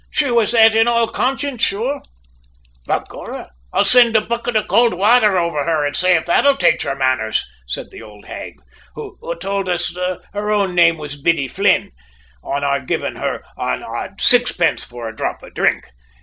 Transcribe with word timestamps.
She 0.09 0.31
was 0.31 0.53
that 0.53 0.73
in 0.73 0.87
all 0.87 1.07
conscience, 1.07 1.61
sure. 1.63 2.01
"`Begorrah, 2.87 3.49
I'll 3.71 3.85
sind 3.85 4.15
a 4.15 4.21
bucket 4.21 4.55
of 4.55 4.67
could 4.67 4.95
wather 4.95 5.37
over 5.37 5.63
her 5.63 5.85
an' 5.85 5.93
say 5.93 6.15
if 6.15 6.25
that'll 6.25 6.57
tach 6.57 6.81
her 6.81 6.95
manners!' 6.95 7.45
said 7.67 7.91
the 7.91 8.01
ould 8.01 8.25
hag, 8.25 8.55
who 8.95 9.15
tould 9.39 9.69
us 9.69 9.95
her 9.95 10.49
own 10.51 10.73
name 10.73 10.97
was 10.97 11.21
Biddy 11.21 11.47
Flynne, 11.47 11.91
on 12.43 12.63
our 12.63 12.79
giving 12.79 13.17
her 13.17 13.43
an 13.57 13.83
odd 13.83 14.19
sixthpence 14.19 14.83
for 14.83 15.07
a 15.07 15.15
dhrop 15.15 15.43
of 15.43 15.53
drink. 15.53 15.91